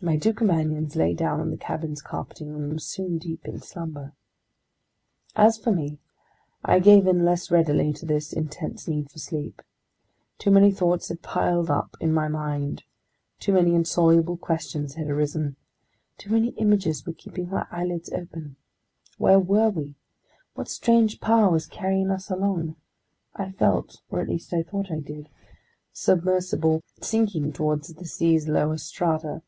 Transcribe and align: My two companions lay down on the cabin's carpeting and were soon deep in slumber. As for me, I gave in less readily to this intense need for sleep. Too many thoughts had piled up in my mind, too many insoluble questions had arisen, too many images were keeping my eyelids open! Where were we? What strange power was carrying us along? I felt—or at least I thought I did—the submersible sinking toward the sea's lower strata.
My 0.00 0.16
two 0.18 0.34
companions 0.34 0.96
lay 0.96 1.14
down 1.14 1.40
on 1.40 1.50
the 1.52 1.56
cabin's 1.56 2.02
carpeting 2.02 2.52
and 2.52 2.72
were 2.72 2.78
soon 2.80 3.16
deep 3.16 3.46
in 3.46 3.60
slumber. 3.60 4.12
As 5.36 5.56
for 5.56 5.70
me, 5.72 5.98
I 6.64 6.78
gave 6.80 7.06
in 7.06 7.24
less 7.24 7.48
readily 7.50 7.90
to 7.94 8.04
this 8.04 8.32
intense 8.32 8.86
need 8.88 9.08
for 9.10 9.18
sleep. 9.18 9.62
Too 10.36 10.50
many 10.50 10.72
thoughts 10.72 11.08
had 11.10 11.22
piled 11.22 11.70
up 11.70 11.96
in 12.00 12.12
my 12.12 12.26
mind, 12.28 12.82
too 13.38 13.52
many 13.54 13.72
insoluble 13.74 14.36
questions 14.36 14.96
had 14.96 15.06
arisen, 15.08 15.54
too 16.18 16.28
many 16.30 16.48
images 16.58 17.06
were 17.06 17.12
keeping 17.14 17.48
my 17.48 17.64
eyelids 17.70 18.10
open! 18.12 18.56
Where 19.16 19.38
were 19.40 19.70
we? 19.70 19.94
What 20.54 20.68
strange 20.68 21.18
power 21.20 21.48
was 21.50 21.66
carrying 21.68 22.10
us 22.10 22.30
along? 22.30 22.74
I 23.36 23.52
felt—or 23.52 24.20
at 24.20 24.28
least 24.28 24.52
I 24.52 24.64
thought 24.64 24.90
I 24.90 24.98
did—the 24.98 25.30
submersible 25.92 26.82
sinking 27.00 27.52
toward 27.52 27.84
the 27.84 28.04
sea's 28.04 28.48
lower 28.48 28.76
strata. 28.76 29.42